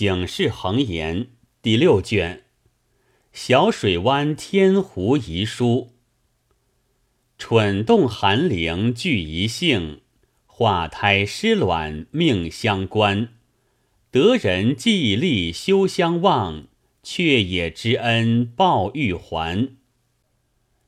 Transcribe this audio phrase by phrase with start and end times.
[0.00, 1.26] 警世恒言
[1.60, 2.44] 第六卷，
[3.34, 5.92] 小水湾天湖遗书。
[7.36, 10.00] 蠢动寒灵俱一性，
[10.46, 13.28] 化胎失卵命相关。
[14.10, 16.68] 得人既力休相忘，
[17.02, 19.76] 却也知恩报欲还。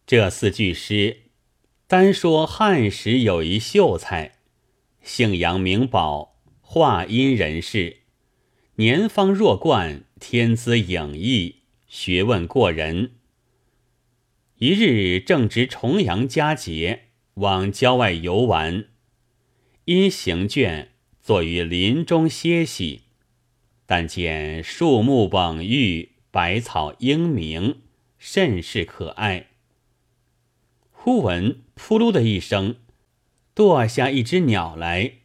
[0.07, 1.25] 这四句诗，
[1.87, 4.39] 单说汉时有一秀才，
[5.03, 7.99] 姓杨名宝，华阴人士。
[8.83, 13.13] 年方弱冠，天资颖逸，学问过人。
[14.59, 18.87] 一日正值重阳佳节，往郊外游玩，
[19.85, 20.89] 因行倦，
[21.23, 23.03] 坐于林中歇息。
[23.87, 27.83] 但见树木蓊郁，百草英明，
[28.19, 29.51] 甚是可爱。
[30.91, 32.75] 忽闻扑噜的一声，
[33.55, 35.19] 堕下一只鸟来，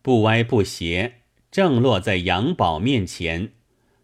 [0.00, 1.15] 不歪不斜。
[1.56, 3.54] 正落在杨宝面前，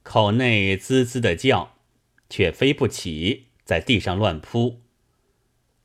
[0.02, 1.74] 口内滋滋的叫，
[2.30, 4.80] 却飞不起，在地上乱扑。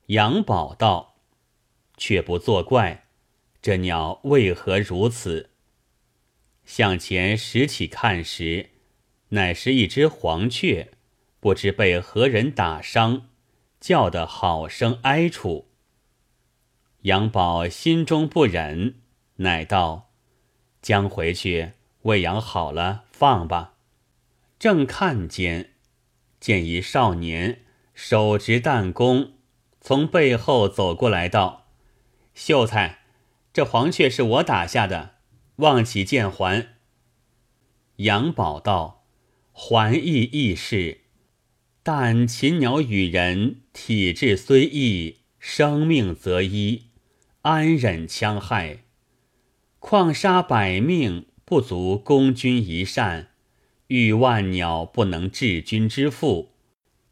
[0.05, 1.17] 杨宝道
[1.97, 3.07] ：“却不作怪，
[3.61, 5.49] 这鸟为何如此？”
[6.63, 8.69] 向前拾起看时，
[9.31, 10.91] 乃是一只黄雀，
[11.41, 13.27] 不知被何人打伤，
[13.81, 15.67] 叫得好生哀楚。
[17.01, 19.01] 杨宝心中不忍，
[19.35, 20.06] 乃道。
[20.87, 23.73] 将回去喂养好了，放吧。
[24.57, 25.71] 正看间，
[26.39, 29.33] 见一少年手执弹弓，
[29.81, 31.67] 从背后走过来，道
[32.33, 32.99] ：“秀才，
[33.51, 35.15] 这黄雀是我打下的，
[35.57, 36.75] 望起见还。”
[37.97, 39.03] 杨宝道
[39.51, 41.01] ：“还亦易事，
[41.83, 46.91] 但禽鸟与人体质虽异，生命则一，
[47.41, 48.83] 安忍戕害？”
[49.79, 53.29] 况杀百命不足攻君一善，
[53.87, 56.51] 遇万鸟不能治君之腹，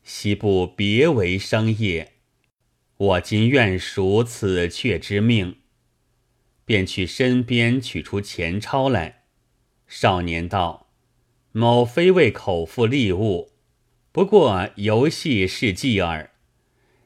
[0.04, 2.14] 岂不别为生业？
[2.98, 5.58] 我今愿赎此雀之命。
[6.66, 9.26] 便去身边取出钱钞来。
[9.88, 10.88] 少年道
[11.54, 13.52] ：“某非为口腹利物，
[14.12, 16.32] 不过游戏是计耳。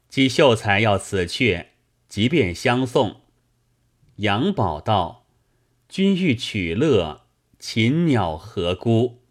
[0.08, 1.72] 季秀才要此雀，
[2.08, 3.20] 即便相送。”
[4.18, 5.19] 杨宝道。
[5.90, 7.26] 君欲取乐，
[7.58, 9.24] 禽鸟何辜？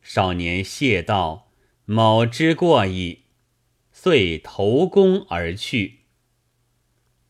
[0.00, 1.50] 少年谢道
[1.84, 3.24] ：“某知过矣。”
[3.90, 6.02] 遂投弓而去。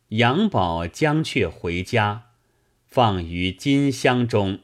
[0.09, 2.33] 杨宝将却回家，
[2.85, 4.59] 放于金箱中。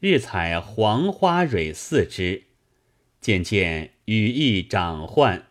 [0.00, 2.46] 日采黄花蕊四枝，
[3.20, 5.46] 渐渐羽翼长焕。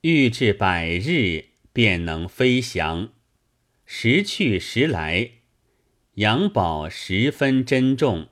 [0.00, 3.10] 欲至百日，便能飞翔。
[3.84, 5.32] 时去时来。
[6.14, 8.26] 杨宝十分珍重，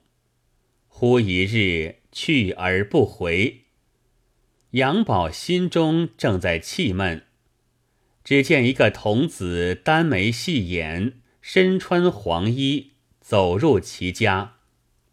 [0.89, 3.67] 忽一日去而不回。
[4.73, 7.25] 杨宝心中正在气闷，
[8.25, 14.57] 只见一个童子单眉细眼，身穿黄衣，走入其家，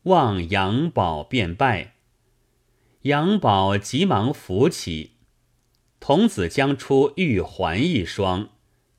[0.04, 1.94] 望杨宝便拜。
[3.04, 5.12] 杨宝急忙扶起，
[6.00, 8.50] 童子将出玉环一双，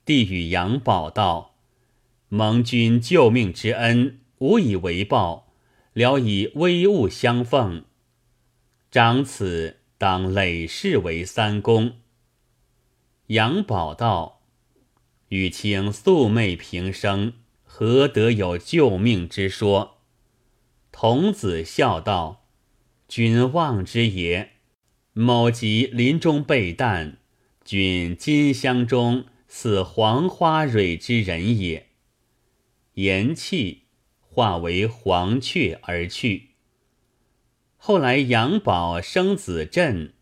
[0.05, 1.56] 递与杨宝道。
[2.37, 5.55] 蒙君救命之恩，无以为报，
[5.95, 7.87] 聊以微物相奉。
[8.91, 11.95] 长此当累世为三公。
[13.29, 14.43] 杨宝道
[15.31, 17.33] ：“与卿素昧平生，
[17.65, 20.03] 何得有救命之说？”
[20.93, 22.45] 童子笑道
[23.09, 24.51] ：“君望之也。
[25.15, 27.15] 某即林中备旦，
[27.65, 31.86] 君金箱中似黄花蕊之人也。”
[32.97, 33.83] 言气
[34.21, 36.51] 化为黄雀而去。
[37.77, 40.15] 后来杨宝生子镇，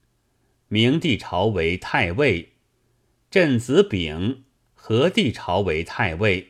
[0.66, 2.48] 明帝朝为太尉；
[3.30, 6.48] 镇子丙，和帝朝为太尉；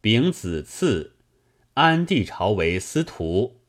[0.00, 1.16] 丙子次，
[1.74, 3.60] 安帝朝为司徒；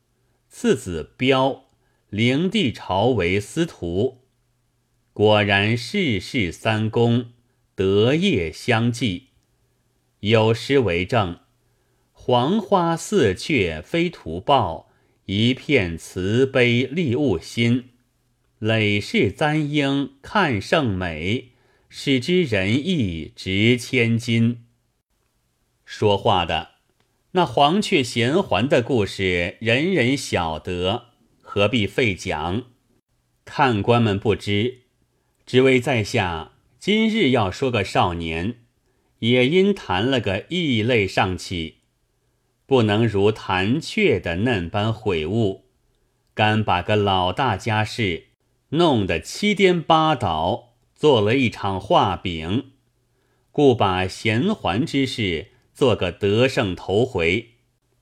[0.49, 1.65] 次子彪，
[2.09, 4.21] 灵帝朝为司徒。
[5.13, 7.31] 果然世事三公，
[7.73, 9.29] 德业相继。
[10.19, 11.39] 有诗为证。
[12.23, 14.91] 黄花似雀飞图报，
[15.25, 17.89] 一片慈悲利物心。
[18.59, 21.53] 累世簪缨看胜美，
[21.89, 24.65] 使之仁义值千金。
[25.83, 26.73] 说话的
[27.31, 31.05] 那黄雀衔环的故事，人人晓得，
[31.41, 32.65] 何必费讲？
[33.45, 34.81] 看官们不知，
[35.47, 38.59] 只为在下今日要说个少年，
[39.17, 41.77] 也因谈了个异类上起。
[42.71, 45.65] 不能如弹雀的嫩般悔悟，
[46.33, 48.27] 干把个老大家事
[48.69, 52.71] 弄得七颠八倒，做了一场画饼，
[53.51, 57.55] 故把贤还之事做个得胜头回，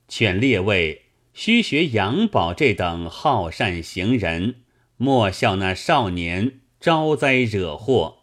[0.06, 4.62] 劝列位须学杨宝这等好善行人，
[4.96, 8.18] 莫笑那少年招灾惹祸。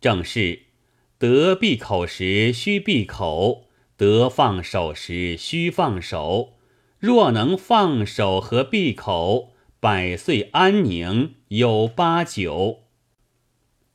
[0.00, 0.62] 正是
[1.16, 3.68] 得闭口时须闭口，
[4.00, 6.54] 得放手时须放手。
[6.98, 12.84] 若能放手和闭口，百岁安宁有八九。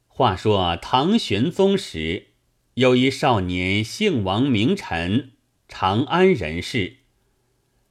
[0.08, 2.28] 话说唐玄宗时，
[2.76, 5.32] 有一少年姓王，名臣，
[5.68, 6.98] 长安人士，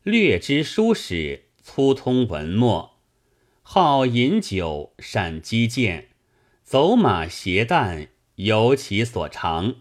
[0.05, 2.99] 略知书史，粗通文墨，
[3.63, 6.11] 好饮酒，善击剑。
[6.63, 8.07] 走马携担，
[8.37, 9.75] 尤其所长。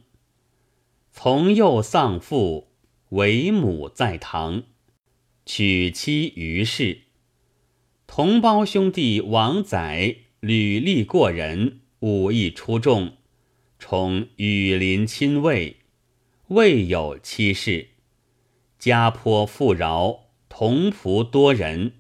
[1.15, 2.71] 从幼丧父，
[3.09, 4.63] 为母在堂，
[5.45, 7.03] 娶妻于氏。
[8.07, 13.13] 同胞兄弟王载履历过人，武艺出众，
[13.77, 15.77] 宠羽林亲卫，
[16.47, 17.89] 未有妻室，
[18.79, 21.93] 家颇富饶，同仆多人，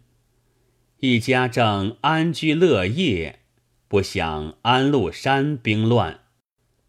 [0.99, 3.41] 一家正安居乐业。
[3.87, 6.21] 不想安禄山兵乱，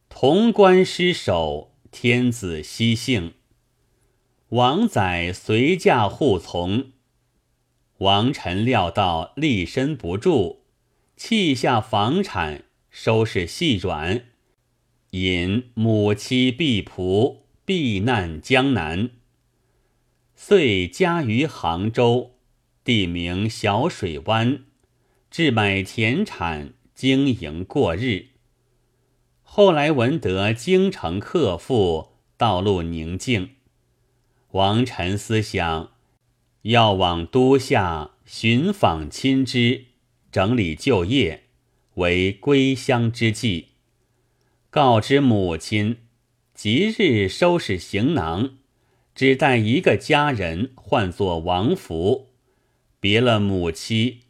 [0.08, 3.34] 潼关失守，天子西幸。
[4.48, 6.90] 王载随驾护从。
[7.98, 10.64] 王臣料到立身不住，
[11.16, 14.24] 弃下房产，收拾细软，
[15.12, 19.10] 引母妻婢仆避难江南。
[20.34, 22.32] 遂家于杭州，
[22.82, 24.64] 地名小水湾，
[25.30, 26.74] 置买田产。
[26.92, 28.30] 经营过日。
[29.46, 33.50] 后来闻得京城客富，道路宁静，
[34.50, 35.92] 王臣思想
[36.62, 39.84] 要往都下寻访亲之，
[40.32, 41.44] 整理旧业，
[41.94, 43.68] 为归乡之计。
[44.70, 45.98] 告知母亲，
[46.52, 48.56] 即日收拾行囊，
[49.14, 52.30] 只带一个家人，唤作王福，
[52.98, 54.22] 别了母妻，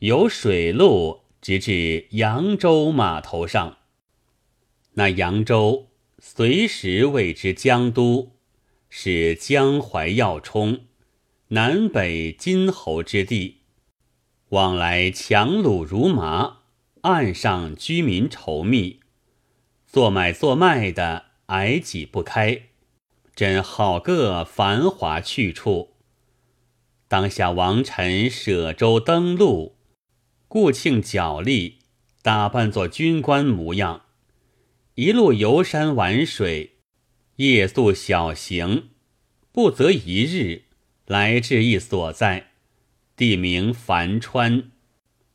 [0.00, 1.20] 由水路。
[1.42, 3.75] 直至扬州码头上，
[4.98, 5.88] 那扬州
[6.18, 8.32] 随时谓之江都，
[8.88, 10.86] 是江淮要冲，
[11.48, 13.58] 南北金侯之地，
[14.48, 16.60] 往来强虏如麻，
[17.02, 19.00] 岸上居民稠密，
[19.86, 22.62] 做买做卖的挨挤不开，
[23.34, 25.90] 真好个繁华去处。
[27.06, 29.76] 当下王臣舍舟登陆。
[30.48, 31.80] 顾庆脚力，
[32.22, 34.05] 打扮作军官模样，
[34.96, 36.76] 一路游山玩水，
[37.36, 38.88] 夜宿小行，
[39.52, 40.62] 不择一日，
[41.04, 42.52] 来至一所在，
[43.14, 44.70] 地名樊川，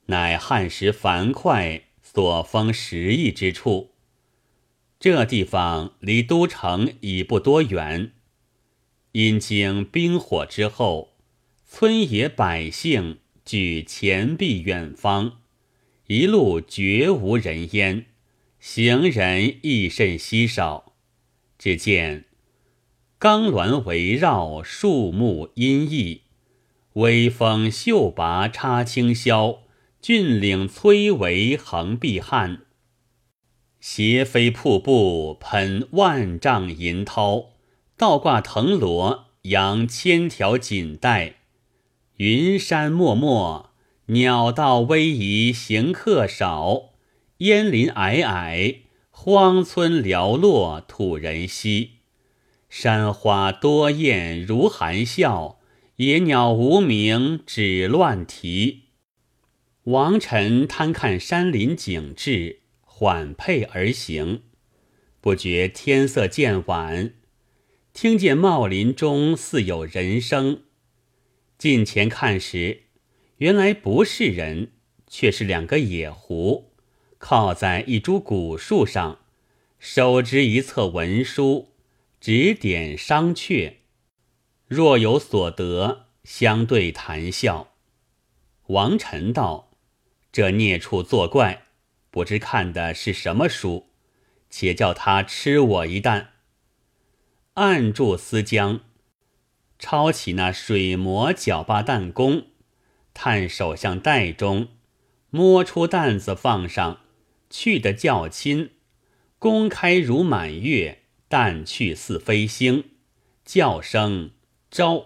[0.08, 3.92] 乃汉时樊哙所封十邑之处。
[5.00, 8.14] 这地方离都城已不多远，
[9.12, 11.14] 因经兵火之后，
[11.64, 13.19] 村野百姓。
[13.44, 15.42] 举钱币远方，
[16.07, 18.06] 一路绝无人烟，
[18.62, 20.94] 行人亦甚稀少。
[21.58, 22.25] 只见
[23.18, 26.22] 钢峦围绕，树木阴翳，
[26.94, 29.62] 微风秀拔插清霄，
[30.00, 32.62] 峻岭崔嵬横碧汉，
[33.80, 37.54] 斜飞瀑布喷万丈银涛，
[37.97, 41.38] 倒挂藤萝扬千条锦带。
[42.18, 43.71] 云山漠漠，
[44.07, 46.91] 鸟道逶迤，行客少；
[47.42, 51.94] 烟林霭霭，荒村寥落，土人稀。
[52.69, 55.60] 山花多艳如含笑，
[55.95, 58.90] 野鸟无名只乱啼。
[59.86, 64.44] 王臣贪看山林景致，缓配而行，
[65.19, 67.16] 不觉天色渐晚，
[67.92, 70.62] 听见茂林中似有人声。
[71.57, 72.83] 近前看时，
[73.38, 74.74] 原来不是人，
[75.07, 76.70] 却是两个野狐，
[77.21, 79.19] 靠在一株古树上，
[79.78, 81.69] 手执一册文书，
[82.19, 83.75] 指点商榷，
[84.68, 87.73] 若有所得，相对谈笑。
[88.66, 89.69] 王臣道
[90.33, 91.68] ：“这孽畜作怪，
[92.09, 93.92] 不知看的是什么书，
[94.49, 96.31] 且叫他吃我一担。”
[97.54, 98.81] 按住思江。
[99.78, 102.47] 抄起那水磨搅罢弹弓，
[103.13, 104.69] 探手向袋中，
[105.30, 106.99] 摸出担子放上，
[107.52, 108.72] 去的较轻，
[109.38, 112.86] 弓开如满月，弹去似飞星，
[113.46, 114.31] 叫声
[114.72, 115.06] 招。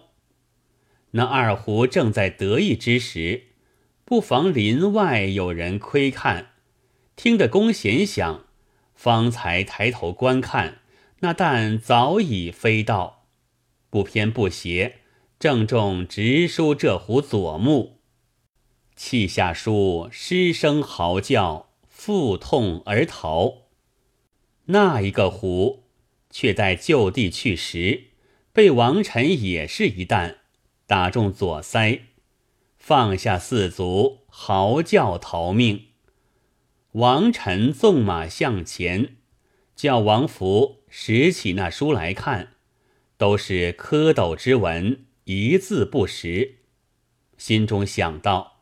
[1.12, 3.48] 那二胡正在得意之时，
[4.06, 6.52] 不妨林外有人窥看，
[7.16, 8.46] 听得弓弦响，
[8.94, 10.82] 方才抬头观看，
[11.22, 13.25] 那蛋早已飞到，
[13.90, 15.00] 不偏不斜，
[15.40, 18.00] 正中直输这壶左目。
[18.96, 21.70] 气下书失声嚎叫，
[22.05, 23.63] 腹痛而逃。
[24.65, 25.85] 那一个胡
[26.29, 28.09] 却在就地去时，
[28.53, 30.41] 被王臣也是一弹
[30.85, 32.01] 打中左腮，
[32.77, 35.85] 放下四足，嚎叫逃命。
[36.91, 39.15] 王臣纵马向前，
[39.75, 42.50] 叫王福拾起那书来看，
[43.17, 46.57] 都是蝌蚪之文，一字不识，
[47.35, 48.59] 心中想到。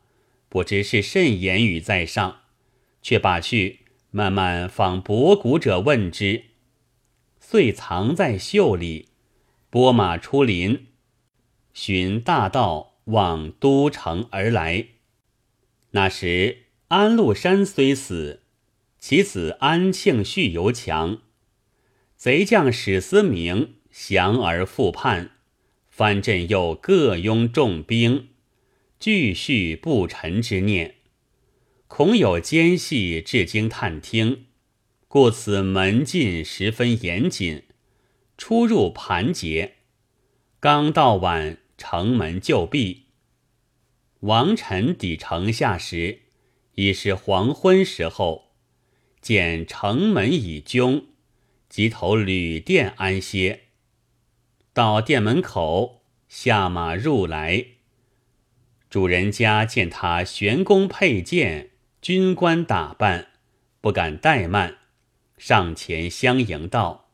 [0.48, 2.43] 不知是甚言语在上，
[3.04, 3.80] 却把去
[4.10, 6.44] 慢慢访博古者问之，
[7.38, 9.08] 遂藏在袖里，
[9.68, 10.86] 拨马出林，
[11.74, 14.86] 寻大道往都城而来。
[15.90, 18.40] 那时安禄山虽死，
[18.98, 21.18] 其子安庆绪犹强。
[22.16, 25.32] 贼将史思明降而复叛，
[25.90, 28.28] 藩镇又各拥重兵。
[28.98, 30.93] 俱续不臣之念，
[31.86, 34.46] 恐有奸细至京探听，
[35.06, 37.64] 故此门禁十分严谨，
[38.36, 39.74] 出入盘结。
[40.58, 43.04] 刚到晚，城门就闭。
[44.20, 46.22] 王臣抵城下时，
[46.76, 48.54] 已是黄昏时候，
[49.20, 51.04] 见城门已扃，
[51.68, 53.64] 即投旅店安歇。
[54.72, 57.66] 到店门口，下马入来。
[58.90, 61.70] 主人家见他玄弓佩剑，
[62.04, 63.28] 军官打扮，
[63.80, 64.76] 不敢怠慢，
[65.38, 67.08] 上前相迎道：“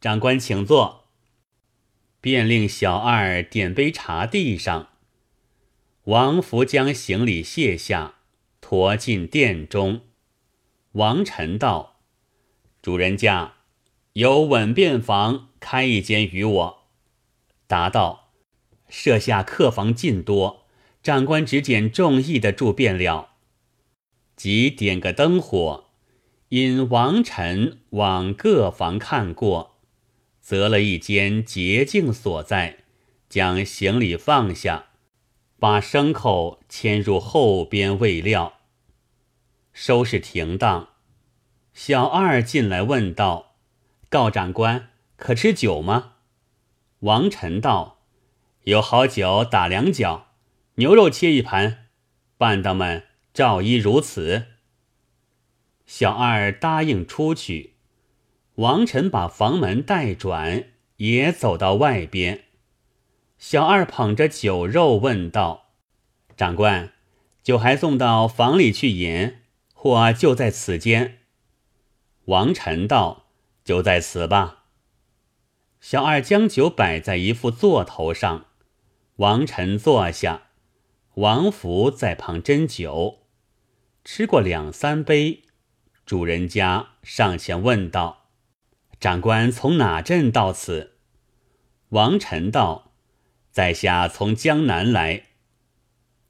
[0.00, 1.04] 长官请坐。”
[2.22, 4.88] 便令小二点杯茶递上。
[6.04, 8.14] 王福将行李卸下，
[8.62, 10.00] 驮进殿中。
[10.92, 12.00] 王臣道
[12.80, 13.56] ：“主人家
[14.14, 16.84] 有稳便房，开一间与我。”
[17.68, 18.30] 答道
[18.88, 20.64] ：“设下客房尽多。”
[21.04, 23.31] 长官只拣中意的住便了，
[24.42, 25.84] 即点个灯火，
[26.48, 29.76] 引王臣往各房看过，
[30.40, 32.78] 择了一间洁净所在，
[33.28, 34.86] 将行李放下，
[35.60, 38.54] 把牲口牵入后边喂料，
[39.72, 40.88] 收拾停当。
[41.72, 43.54] 小二进来问道
[44.10, 46.14] ：“告长官，可吃酒吗？”
[46.98, 48.00] 王臣道
[48.66, 50.26] ：“有好酒打两角。”
[50.74, 51.86] 牛肉切一盘，
[52.36, 54.46] 伴当们照依如此。
[55.86, 57.74] 小二答应出去。
[58.56, 60.64] 王臣把房门带转，
[60.96, 62.44] 也走到外边。
[63.38, 65.70] 小二捧着酒肉问道
[66.36, 66.92] ：“长官，
[67.42, 69.38] 酒还送到房里去饮，
[69.72, 71.18] 或就在此间？”
[72.26, 73.24] 王臣道
[73.64, 74.66] ：“就在此吧。”
[75.80, 78.46] 小二将酒摆在一副座头上，
[79.16, 80.42] 王臣坐下。
[81.14, 83.21] 王福在旁斟酒，
[84.04, 85.42] 吃过两三杯，
[86.04, 88.26] 主人家上前问道
[88.98, 90.94] ：“长官从哪镇到此？”
[91.90, 92.92] 王臣道
[93.52, 95.26] ：“在下从江南来。”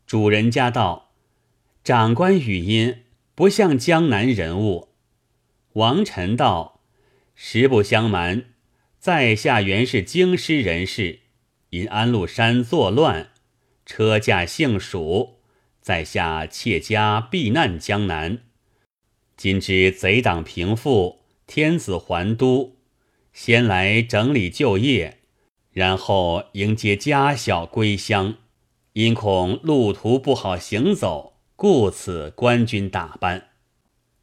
[0.07, 1.15] 主人家道
[1.83, 4.91] ：“长官语音不像江南人物。”
[5.75, 6.83] 王臣道
[7.35, 8.45] ：“实不相瞒，
[8.99, 11.21] 在下原是京师人士，
[11.71, 13.31] 因安禄山作乱。”
[13.87, 15.39] 车驾幸蜀，
[15.83, 18.39] 在下妾家避难江南。
[19.37, 22.77] 今知贼党平复，天子还都，
[23.33, 25.19] 先来整理旧业，
[25.73, 28.37] 然后迎接家小归乡。
[28.93, 33.49] 因恐路途不好行走，故此官军打扮。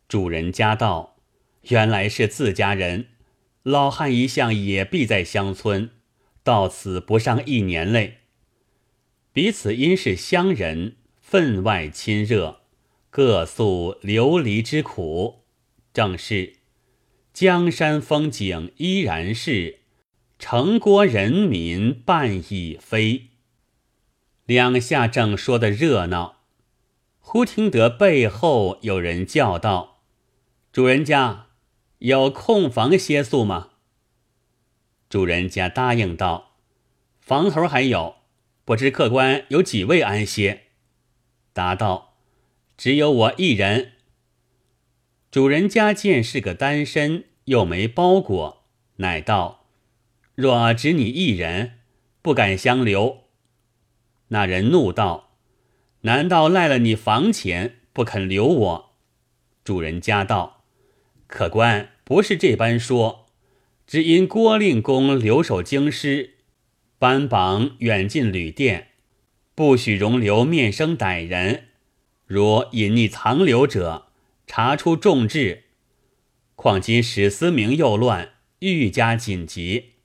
[0.08, 1.18] 主人家道
[1.70, 3.08] ：“原来是自家人，
[3.63, 5.89] 老汉一向也避在乡村，
[6.44, 8.20] 到此不上一年嘞。”
[9.34, 10.96] 彼此因是乡人，
[11.29, 12.62] 分外亲热，
[13.12, 15.43] 各诉流离之苦。
[15.93, 16.55] 正是
[17.31, 19.81] 江山风景依然是，
[20.39, 23.27] 城郭人民半已非。
[24.48, 26.38] 两下正说的热闹，
[27.19, 30.01] 忽听得背后有人叫道
[30.74, 31.50] ：“主人家
[32.00, 33.74] 有空房歇宿吗？”
[35.07, 36.53] 主人家答应道
[37.21, 38.15] ：“房头还有。”
[38.65, 40.68] 不知客官有几位安歇？
[41.53, 42.15] 答道
[42.77, 43.94] ：“只有我一人。”
[45.32, 48.65] 主人家见是个单身，又没包裹，
[48.98, 49.68] 乃道
[50.36, 51.79] ：“若只你一人，
[52.22, 53.25] 不敢相留。”
[54.29, 55.38] 那人怒道
[56.01, 58.96] ：“难道赖了你房钱，不肯留我？”
[59.63, 60.63] 主人家道
[61.27, 63.27] ：“客官不是这般说，
[63.86, 66.38] 只因郭令公留守京师，
[66.98, 68.88] 班榜远近旅店，
[69.60, 71.66] 不许容留面生歹人。
[72.25, 74.06] 如隐匿藏留者，
[74.48, 75.66] 查出重治。
[76.56, 79.96] 况今史思明又乱，愈加紧急。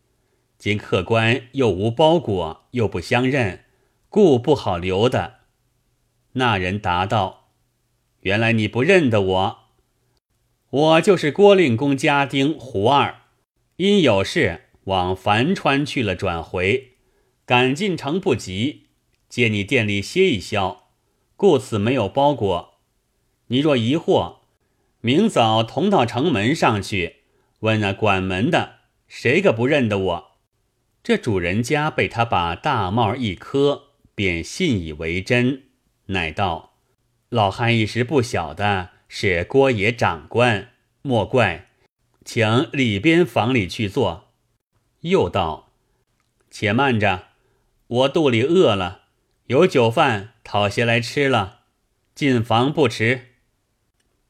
[0.58, 3.62] 今客官又无包裹，又不相认，
[4.08, 5.34] 故不好留的。”
[6.34, 7.50] 那人答道
[8.22, 9.58] ：“原来你不认得我。”
[10.68, 13.20] 我就是郭令公家丁胡二，
[13.76, 16.94] 因有事往樊川去了，转回，
[17.46, 18.83] 赶进城不及，
[19.34, 20.84] 借你店里歇一宵，
[21.34, 22.74] 故此没有包裹。
[23.48, 24.36] 你若疑惑，
[25.00, 27.16] 明早同到城门上去
[27.58, 28.74] 问那管门的，
[29.08, 30.30] 谁个不认得我？
[31.02, 35.64] 这主人家被他把大帽一磕，便信以为真，
[36.06, 36.74] 乃道
[37.28, 40.70] ：“老汉一时不晓得。”是郭爷长官，
[41.02, 41.70] 莫怪，
[42.24, 44.28] 请里边房里去坐。
[45.00, 45.72] 又道
[46.52, 47.24] ：“且慢着，
[47.88, 49.00] 我肚里饿了，
[49.46, 51.64] 有酒饭讨些来吃了，
[52.14, 53.34] 进房不迟。”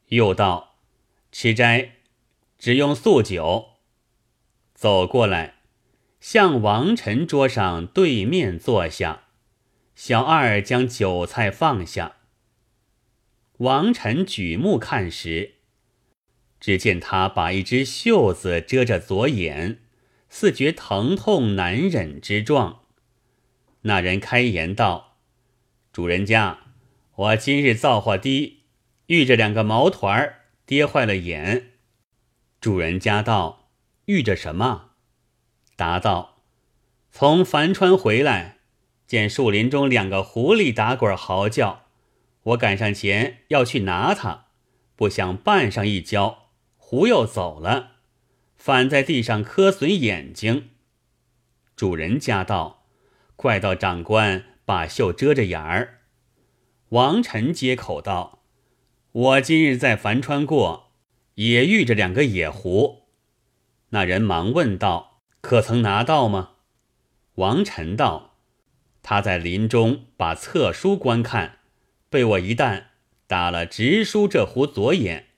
[0.09, 0.77] 又道
[1.31, 1.93] ：“吃斋，
[2.59, 3.75] 只用素酒。”
[4.75, 5.55] 走过来，
[6.21, 9.25] 向王臣桌上对面坐下，
[9.95, 12.17] 小二将酒菜放下。
[13.59, 15.55] 王臣举目看时，
[16.59, 19.79] 只见他把一只袖子遮着左眼，
[20.29, 22.84] 似觉疼痛难忍之状。
[23.87, 25.19] 那人开言道
[25.93, 26.59] ：“主人家，
[27.15, 28.65] 我今日造化低，
[29.07, 31.73] 遇着两个毛团儿，跌坏了眼。”
[32.61, 33.69] 主人家道
[34.07, 34.91] ：“遇着什么？”
[35.77, 36.43] 答道
[37.13, 38.59] ：“从樊川回来，
[39.07, 41.83] 见树林中两个狐狸打滚嚎叫。”
[42.45, 44.49] 我赶上前要去拿它，
[44.97, 47.93] 不想绊上一跤，狐又走了，
[48.57, 50.69] 反在地上磕损眼睛。
[51.75, 52.84] 主人家道
[53.37, 56.01] ：“怪到长官把袖遮着眼儿。”
[56.91, 58.45] 王臣接口道
[59.13, 60.93] ：“我今日在樊川过，
[61.35, 63.09] 也遇着两个野狐。”
[63.91, 66.53] 那人忙问道：“可曾拿到吗？”
[67.37, 68.37] 王臣道
[69.03, 71.59] ：“他在林中把册书观看。”
[72.09, 72.91] 被我一弹
[73.27, 75.31] 打了直输这壶左眼，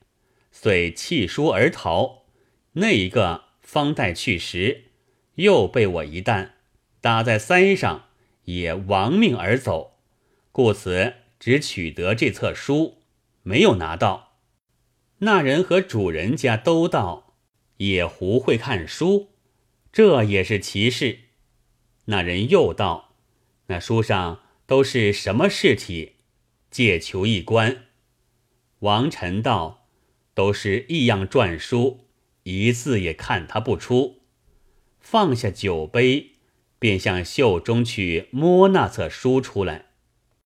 [0.52, 2.24] 遂弃书而逃。
[2.72, 4.90] 那一个方待去时，
[5.36, 6.55] 又被我一弹
[7.00, 8.06] 打在腮上，
[8.44, 9.98] 也亡命而走。
[10.52, 13.02] 故此只取得这册书，
[13.42, 14.38] 没有拿到。
[15.18, 17.34] 那人和主人家都道
[17.78, 19.30] 野狐会看书，
[19.92, 21.20] 这也是奇事。
[22.06, 23.14] 那人又道：
[23.66, 26.12] 那书上都是什么事体？
[26.70, 27.84] 借求一观，
[28.80, 29.86] 王臣道
[30.34, 32.06] ：“都是异样篆书，
[32.42, 34.20] 一字也看他不出。”
[35.00, 36.32] 放下酒杯，
[36.78, 39.85] 便向袖中去摸那册书出来。